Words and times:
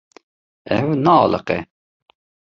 Ew 0.77 0.89
naaliqe. 1.03 1.57